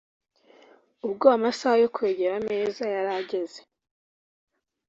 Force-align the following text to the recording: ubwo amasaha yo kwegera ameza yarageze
ubwo 1.05 1.25
amasaha 1.35 1.75
yo 1.83 1.89
kwegera 1.95 2.33
ameza 2.41 2.83
yarageze 2.95 3.59